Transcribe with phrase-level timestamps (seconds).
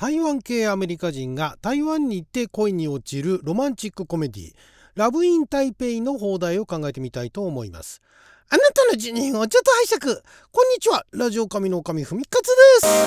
[0.00, 4.54] 台湾系アメリカ人が台湾に行って恋に落ちるロマンチックコメディ
[4.94, 8.00] ラブイン台北の放題を考えてみたいと思います。
[8.48, 10.22] あなたの辞任をちょっと拝借。
[10.52, 11.04] こんにちは。
[11.12, 13.04] ラジオ神の神ふみかつです。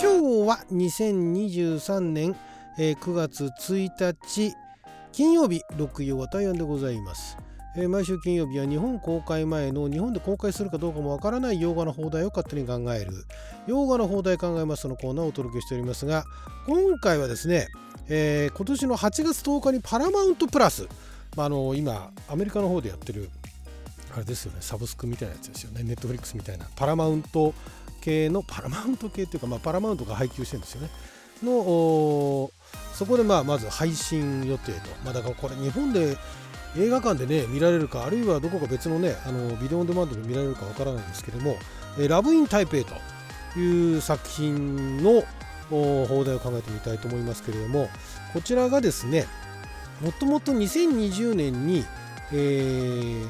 [0.00, 2.36] 今日は2023年
[2.78, 3.90] 9月1
[4.22, 4.54] 日
[5.10, 7.36] 金曜日六曜は大安でございます、
[7.76, 13.12] えー、毎週金曜日は日本公開前の日本で公開するかどうかもわからない洋画の放題を勝手に考える。
[13.66, 16.24] 洋画の放題考えますのコーナーをお届けしておりますが
[16.66, 17.68] 今回はですね、
[18.08, 20.86] えー、今年の8月10日にパラマウントプラス、
[21.36, 23.30] まあ、あの今アメリカの方でやってる
[24.14, 25.82] あれですよねサブスクみたいなやつですよね。
[25.82, 26.66] ネットフリックスみたいな。
[26.76, 27.52] パラマウント
[28.00, 30.90] 系のパラマウント系っていうか、まあ、パラマウントが配給してるんですよね。
[31.42, 32.50] の
[32.92, 36.16] そこでまあまず配信予定と、まあ、だからこれ日本で
[36.76, 41.56] 映画館でね見られるかあるいはどこか別のねあのビデオオンデマンドで見られるかわからないんですけども
[41.98, 42.78] え「ラブ・イン・台北」
[43.54, 45.24] という作品の
[45.70, 47.88] 放題を考えてみたいと思いますけれども
[48.32, 49.26] こちらがですね
[50.00, 51.84] もともと2020年に、
[52.32, 53.28] えー、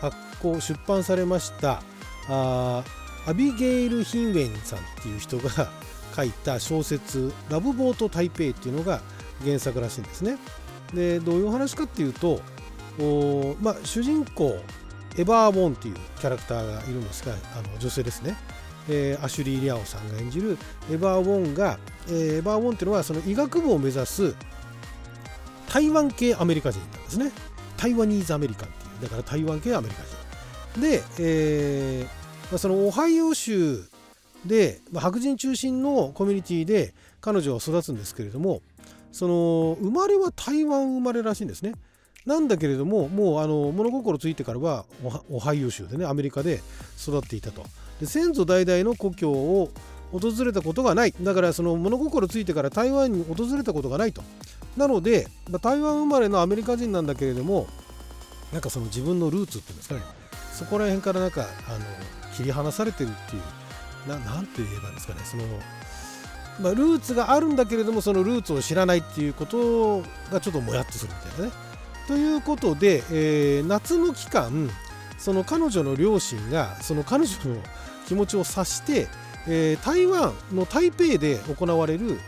[0.00, 1.82] 発行出版されました
[2.28, 2.84] あ
[3.26, 5.70] アビゲイル・ヒンウェンさんっていう人が
[6.16, 9.00] 書いた小説「ラブボート台北」っていうのが
[9.44, 10.38] 原作らしいんですね。
[10.94, 12.40] でどういう話かっていうと
[12.98, 14.58] お、まあ、主人公
[15.16, 18.36] エバー・ボンっていうキャラクターがいるんですがあの女性ですね、
[18.88, 20.58] えー、アシュリー・リアオさんが演じる
[20.90, 24.34] エバー・ウォンが、えー、エバー・ウォンっていうのはその医学部を目指す
[25.68, 27.30] 台湾系アメリカ人なんですね。
[27.76, 30.02] 台湾ニーズアメリカンっていうだから台湾系アメリカ
[30.74, 30.80] 人。
[30.80, 32.04] で、えー
[32.50, 33.84] まあ、そのオハイオ州
[34.46, 38.62] で、まあ、白人中心のコミュニティで彼女は育つんですけれども
[39.12, 41.74] その生まれは台湾生まれらしいんですね。
[42.28, 44.84] なんだけれどももうあの物心ついてからは
[45.30, 46.60] オハイオ州でねアメリカで
[47.00, 47.64] 育っていたと。
[48.00, 49.70] で先祖代々の故郷を
[50.12, 54.22] 訪れたことがないだからその物心ついてから台湾に訪れたことがないと。
[54.76, 57.66] なので、ま、台湾生まれのアメリカ人なんだけれども
[58.52, 60.02] なんかその自分のルーツっていうんですかね
[60.52, 61.78] そこら辺からなんかあの
[62.36, 63.42] 切り離されてるっていう
[64.08, 65.44] ななんて言えばいいんですかねその、
[66.60, 71.67] まあ、ルーツがあるんだけれどもそのルーツを知らないっていうことがちょっともやっとするみたいなね。
[72.08, 74.70] ということで、えー、夏の期間
[75.18, 77.62] その彼女の両親がその彼女の
[78.06, 79.08] 気持ちを察して、
[79.46, 82.18] えー、台湾の台北で行われる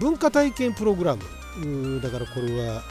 [0.00, 2.82] 文化体験プログラムだからこれは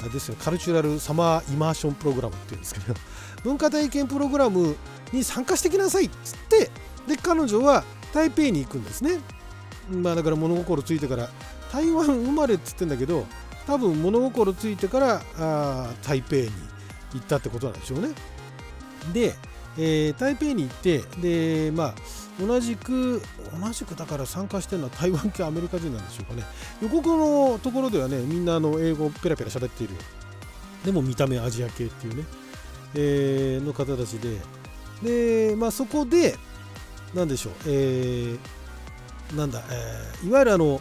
[0.00, 2.94] あれですよカルチュラルサマーイマーションプログラムっていうんですけど
[3.42, 4.76] 文化体験プログラム
[5.12, 6.70] に参加してきなさいっつって
[7.08, 7.82] で彼女は
[8.14, 9.18] 台北に行くんですね。
[9.90, 11.28] まあだから物心ついてから
[11.72, 13.26] 台湾生まれっつってんだけど
[13.68, 16.50] 多分物心ついてからあ台北に
[17.12, 18.08] 行ったってことなんでしょうね。
[19.12, 19.34] で、
[19.76, 21.94] えー、台北に行ってでまあ
[22.40, 23.20] 同じく
[23.60, 26.44] 同じくだから参加してるのは台湾系アメリカ人なんでしょうかね。
[26.80, 29.94] 予告のところではねみんなあの英語ペラペラ喋っている。
[30.86, 32.24] でも見た目アジア系っていうね、
[32.94, 34.38] えー、の方たちで。
[35.02, 36.36] でまあそこで
[37.14, 40.80] 何でしょう、えー、なんだ、えー、いわゆるあの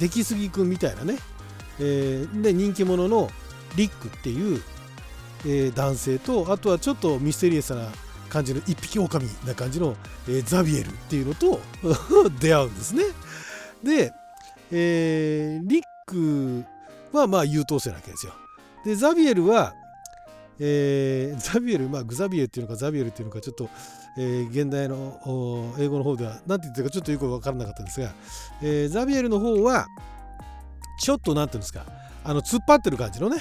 [0.00, 1.16] 出来すぎくんみたいなね、
[1.80, 3.30] えー、で人気者の
[3.76, 4.62] リックっていう、
[5.44, 7.88] えー、男性とあとはちょっとミステリアスな
[8.28, 9.96] 感じの一匹狼な感じの、
[10.28, 11.60] えー、ザビエルっていうのと
[12.40, 13.04] 出会うんですね。
[13.82, 14.12] で、
[14.70, 16.64] えー、リック
[17.12, 18.32] はまあ優等生なわけですよ。
[18.84, 19.74] でザビエルは、
[20.58, 23.68] えー、ザビエルまあグザビエルっていうのかザビエルっていうのかちょっと
[24.20, 28.12] えー、現代の英語の方では何て言ってるかちょっとよく分からなかったんですが、
[28.60, 29.86] えー、ザビエルの方は
[30.98, 31.86] ちょっと何て言うんですか
[32.24, 33.38] あの突っ張ってる感じのね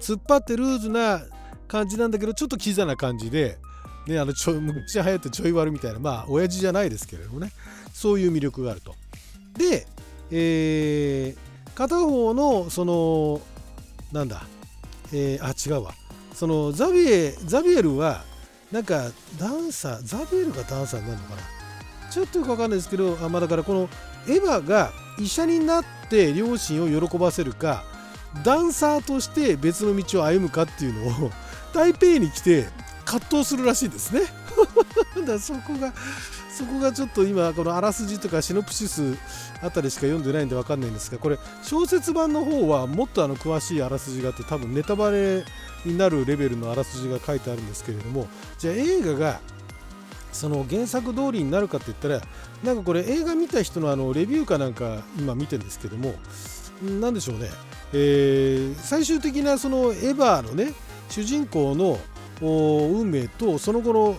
[0.00, 1.22] 突っ張ってルーズな
[1.68, 3.58] 感じなんだけどちょっとキザな感じで、
[4.06, 7.50] ね、あのちょ昔流行ってちょい悪みたいなまあ親父じゃないですけれどもね
[7.92, 8.94] そういう魅力があると。
[9.56, 9.86] で、
[10.30, 13.40] えー、片方のその
[14.12, 14.42] なんだ、
[15.12, 15.94] えー、あ違うわ
[16.34, 18.24] そのザビエザビエルは
[18.72, 21.42] なんかダンサーザビエルがダンサーになるのかな
[22.10, 23.88] ちょっとよくわかんないですけどあ、まあ、だからこの
[24.28, 27.84] エヴァが医者になって両親を喜ばせるか
[28.42, 31.30] ダンサーとして別の道を歩むかっていうのを
[31.72, 32.66] 台北に来て
[33.04, 34.22] 葛藤するらしいですね。
[35.26, 35.92] だそこが
[36.56, 39.16] そこがちょっと今このあらすじとかシノプシス
[39.60, 45.44] あたりしか読んでないんで分かんないんですがこれ小説版の方はもっとあの詳しいあらすじがあって多分ネタバレ
[45.84, 48.28] になるレベルのあらすじが書いてあるんですけれども
[48.58, 49.40] じゃあ映画が
[50.34, 52.20] その原作通りになるかって言ったら
[52.62, 56.14] なんかこれ映画見た人のあのレビューかなんか今見てるんですけども
[56.82, 57.48] 何でしょうね、
[57.92, 60.74] え、最終的なそのエヴァのね
[61.08, 61.98] 主人公の
[62.40, 64.16] 運命とその後の、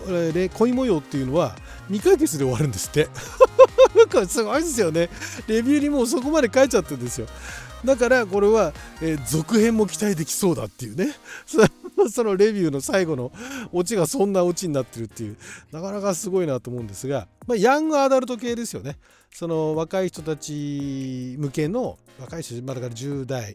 [0.54, 1.54] 恋模様っていうのは
[1.90, 3.08] 2ヶ月で終わるんですって。
[3.94, 5.08] なんかすごいですよね。
[5.46, 7.26] レビューにもうそこまで書いちゃってるんですよ。
[7.86, 11.14] だからこれは、えー、続編も期待できそうだっていうね。
[12.12, 13.32] そのレビューの最後の
[13.72, 15.36] オチがそんなオチになってるっていう。
[15.72, 18.98] なかなかすごいなと思うんですが、まあ、ヤングアダルト系ですよね。
[19.32, 23.54] その若い人たち向けの若い人、まあ、だから10代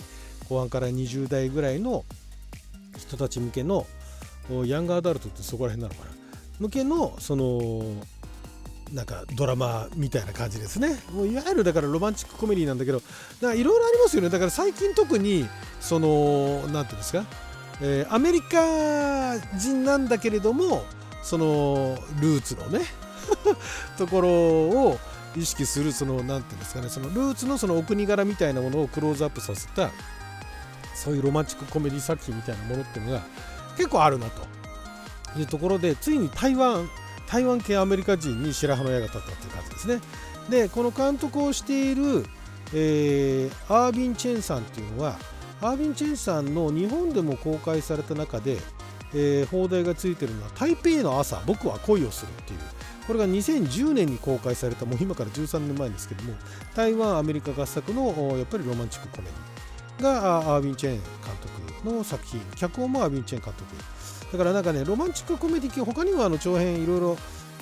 [0.49, 2.05] 後半から20代ぐらいの
[2.97, 3.85] 人たち向けの
[4.65, 6.11] ヤングアダルトってそこら辺なのかな。
[6.59, 7.83] 向けのその
[8.93, 10.99] なんかドラマみたいな感じですね。
[11.13, 13.01] もういわゆるだからロマンチックコメディなんだけど
[13.41, 14.29] いろいろありますよね。
[14.29, 15.47] だから最近特に
[15.79, 17.25] その何ていうんですか、
[17.81, 20.83] えー、アメリカ人なんだけれども
[21.23, 22.81] そのルーツのね
[23.97, 24.99] ところを
[25.35, 26.89] 意識するその何ていうんですかね。
[26.89, 29.91] そのルーツのそのお国柄みたいなものをクローズアップさせた
[30.95, 33.21] そういうロマンチックコメディ作品みたいなものっていうのが
[33.77, 34.61] 結構あるなと。
[35.37, 36.89] いうところでついに台湾
[37.31, 40.01] 台湾系アメリカ人に白羽の矢が立ったっていう感じですね。
[40.49, 42.25] でこの監督をしている、
[42.73, 45.17] えー、アービン・チェンさんっていうのは
[45.61, 48.57] アービン・チェンさんの日本でも公開された中で、
[49.13, 52.59] えー、放題がついてるのは「台北の朝僕は恋をする」っていう。
[53.07, 56.33] これが2010年に公開されたもう今から13年前ですけども
[56.75, 59.27] 台湾アメリカ合作のやっぱりロマンチックコメ
[59.97, 61.01] ディがアービン・チェン監
[61.81, 63.75] 督の作品脚本もアービン・チェン監督。
[64.31, 67.17] だからなんかねロマンチックコメディ系他にもあの長編いろいろ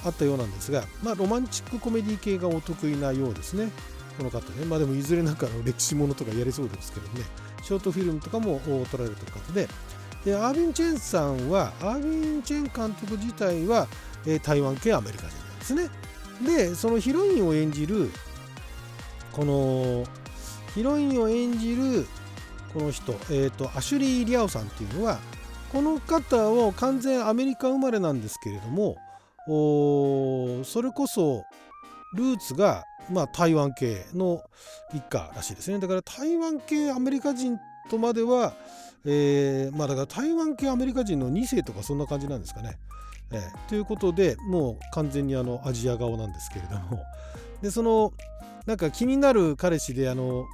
[0.05, 3.69] あったようなんですが、まあ、ロマンチックコメディ系がお得意なようですね。
[4.17, 4.65] この方ね。
[4.65, 7.25] まあでもいずれなんかの歴史ものとかやりそうですけどね。
[7.63, 8.61] ショートフィルムとかも
[8.91, 9.67] 撮られてる方で。
[10.25, 13.87] でアービン・チェンさんはアービン・チェン監督自体は、
[14.25, 15.89] えー、台湾系アメリカ人なんですね。
[16.45, 18.11] でそのヒロインを演じる
[19.31, 20.05] この
[20.73, 22.05] ヒロインを演じる
[22.73, 25.19] この人、えーと、アシュリー・リアオさんっていうのは
[25.71, 28.97] この方を完全アメリカ生まれなんですけれども
[30.65, 31.43] それこそ
[32.13, 34.41] ルーツが、まあ、台湾系の
[34.93, 38.53] 一家らしいですねだから台湾系アメリカ人とまでは、
[39.05, 42.77] えー、まあだから台湾系アメリカ人の2世とかそんな感じなんですかね。
[43.31, 47.03] えー、ということでもう完全にあのアジア顔なんですけれども
[47.61, 48.11] でその
[48.65, 50.45] なんか気になる彼氏であの、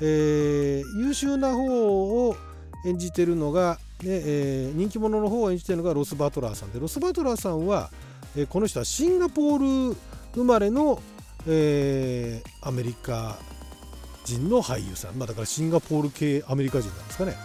[0.00, 2.36] えー、優秀な方を
[2.84, 7.90] 演じてるのが、ねえー、人気者の方を演じてるのがロス・バトラーさんでロス・バトラーさんは、
[8.36, 9.96] えー、この人はシンガポール
[10.34, 11.00] 生まれの、
[11.46, 13.38] えー、アメリカ
[14.24, 17.36] 人の俳優さん、まあ、だからシンガポール系アメリカ人なんですかね。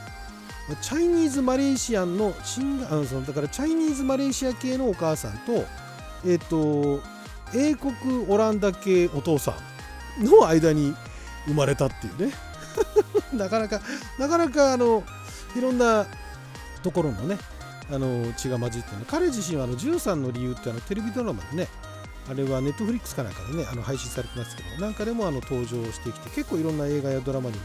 [0.82, 5.66] チャイニーズマレーシアンのシンガあのそのだからチャイニーズマレーシア系のお母さんと
[6.26, 7.02] え、ー、と
[7.56, 7.94] 英国
[8.28, 9.56] オランダ系お父さ
[10.20, 10.94] んの間に
[11.48, 12.34] 生まれたっていうね。
[13.34, 13.82] なかなか
[14.18, 15.04] なかなかあの
[15.56, 16.06] いろんな
[16.84, 17.38] ところのね
[17.92, 21.68] あの血が混じってる彼自身はあの13の理由ってあのテレビドラマでね
[22.30, 27.64] あれはネットフリックスかなんかでねあの配信されてますけどなんかでもあの登場してきて結構いろんな映画やドラマにも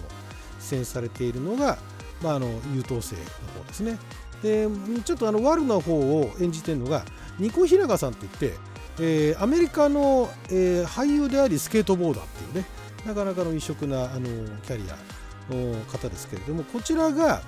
[0.59, 1.77] 出演されているのが、
[2.23, 3.23] まあ、あの優等生の
[3.59, 3.99] 方ですね。
[4.43, 4.69] で
[5.05, 7.05] ちょっとあのワルな方を演じてるのが
[7.39, 8.59] ニコ・ヒラガさんって言って、
[9.01, 12.67] えー、アメリカの、えー、俳優でありスケートボーダーっていうね
[13.07, 14.27] なかなかの異色なあの
[14.67, 17.43] キャリアの方ですけれどもこちらが、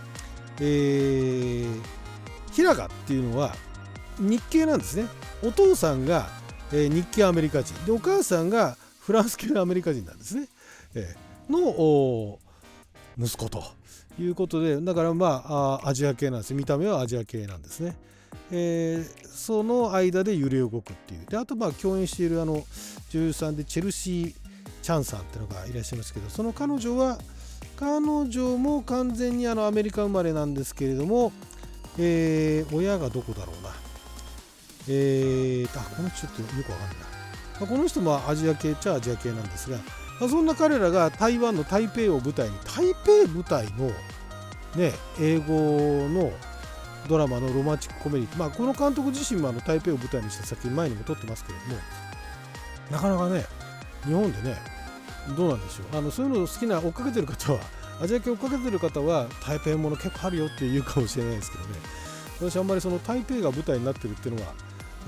[0.61, 1.83] えー、
[2.53, 3.55] ヒラガっていうのは
[4.19, 5.07] 日系なんですね。
[5.43, 6.29] お父さんが
[6.73, 7.75] えー、日系アメリカ人。
[7.85, 10.49] でお母さんがフランス系のアメリカ人なんですね、
[10.95, 12.39] えー、の
[13.19, 13.63] 息子と
[14.19, 16.57] いうことでだからまあアジア系なんですね。
[16.57, 17.97] 見た目はアジア系なんですね、
[18.51, 21.27] えー、その間で揺れ動くっていう。
[21.27, 22.65] であとまあ共演しているあの
[23.11, 24.35] 女優さんでチェルシー・
[24.83, 27.19] チャンさんっていうのがいらっしゃいますけどその彼女は
[27.77, 31.33] 彼女も完全にあのアメリカ生まれなんですけれども、
[31.99, 33.71] えー、親がどこだろうな。
[34.89, 36.99] えー、あこの人ちょっとよくわかんない
[37.61, 39.79] な、この人もアジア系っちゃアジア系なんですが、
[40.21, 43.89] まあ、そんな彼らが台湾の台北を舞台に台北舞台の、
[44.77, 46.33] ね、英語の
[47.09, 51.81] ドラマのロマンチックコメディ、まあ、この監督自身もあの台北を舞台にした作品前にも撮ってますけれども
[52.91, 53.45] なかなかね
[54.05, 54.57] 日本でね
[55.35, 55.99] どうなんでしょう？
[55.99, 57.61] あのそういうの好きな追っかけてる方は
[58.01, 61.71] アジア系追っかけてる方は台北もの結構あるよって言うかもしれないですけどね。
[62.39, 64.53] 私あんまりその台北が舞台になってるっていうのは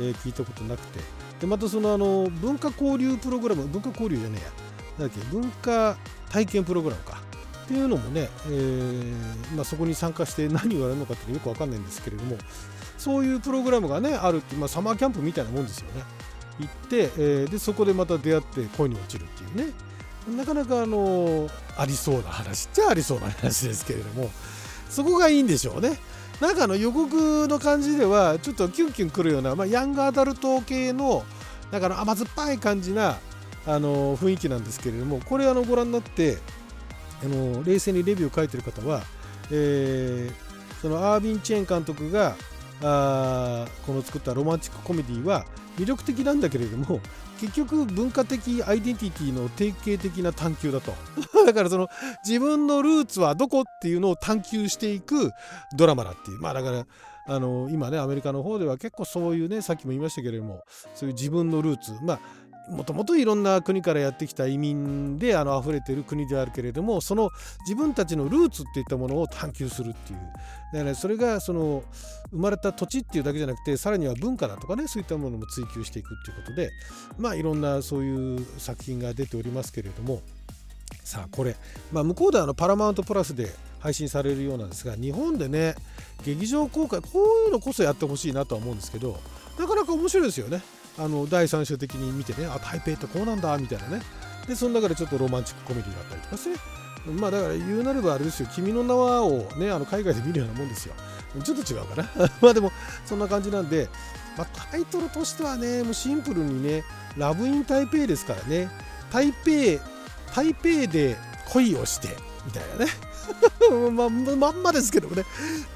[0.01, 1.01] えー、聞いたことなくて。
[1.41, 4.39] でまたそのあの文化交流プログラム文化交流じゃね
[4.99, 5.07] えや。
[5.07, 5.97] だっけ文化
[6.31, 7.19] 体験プログラムか。
[7.65, 12.39] っていうのもね、えーまあ、そこに参加して何をやるのかってよくわかんないんですけれども
[12.97, 16.03] そういうプログラムがねあるって、まあ、サマーキャンプみたいなもんですよね。
[16.61, 19.75] 行って、えー、でそこでまた出会って恋に落ちるっていうね。
[20.37, 24.31] なかなかあのありそうな話っちゃありそうな話ですけれども
[24.89, 25.99] そこがいいんでしょうね。
[26.41, 31.25] なんかあの予告の感じではちょっとキュンキュンくるような、まあ、ヤングアダルト系の
[31.73, 33.19] なんかの甘酸っぱい感じな
[33.67, 36.39] あの雰囲気なんですけれどもこれあのご覧になって
[37.25, 39.03] あの冷静にレビューを書いてる方は、
[39.51, 42.37] えー、そのアービン・チェーン監督が
[42.83, 45.45] あこの作ったロマンチックコメディは
[45.77, 47.01] 魅力的なんだけれども
[47.39, 50.93] 結局文化的アイデンティティの定型的な探求だと。
[51.47, 51.89] だからその
[52.27, 55.33] 自分のルーツはどこっていうのを探求していく
[55.77, 56.41] ドラマだっていう。
[56.41, 56.87] まあだから
[57.31, 60.65] あの今ねアメリカの方では結構そういうねさっきも言いましたけれども
[60.95, 61.93] そういう自分のルーツ。
[62.03, 62.21] まあ
[62.71, 70.19] もともといろんな国からやってきた移民であの溢れてる国であるけれどもその自分たちのルーツっていったものを探求するっていう。
[70.73, 71.83] だからそれがその
[72.31, 76.71] 生まれた土地っていうだけじゃなくてさらには文化だとかねそういったものも追求していくっていうことで
[77.17, 80.21] まあいろんなそういう作品が出ておりますけれども。
[81.05, 81.57] さあこれ、
[81.91, 85.75] まあ、向こうではあのパラマウントプラスで配信されるようなんですが日本でね
[86.25, 89.19] 劇場公開こういうのこそやってほしいなとは思うんですけど
[89.59, 90.63] なかなか面白いですよね。
[90.99, 94.03] あの第三者的に見てねあ台北ってこうなんだみたいなね。
[94.47, 96.57] でその中でちょっとロマンチックコメディがあったりとかしてね
[97.21, 100.95] まあだから言うなればあれですよ君の名はをねあの海外で見るようなもんですよ。
[101.45, 102.09] ちょっと違うかな。
[102.41, 102.73] まあでも
[103.05, 103.89] そんな感じなんで、
[104.37, 106.85] まあ、タイトルとしてはねもうシンプルにね
[107.17, 108.71] ラブイン台北ですからね。
[109.13, 109.83] 台北
[110.35, 111.17] 台北で
[111.51, 112.09] 恋をして
[112.45, 112.91] みたいなね。
[113.93, 115.25] まあ、まんまですけどもね。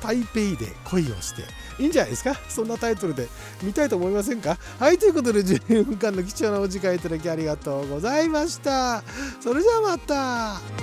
[0.02, 1.42] 台北で恋をして。
[1.82, 2.34] いいんじゃないですか？
[2.48, 3.28] そんなタイトルで
[3.62, 4.56] 見たいと思いませんか？
[4.78, 9.02] はいということで12分間の貴重なお時間いただきありがとうございました。
[9.40, 10.81] それじゃあまた。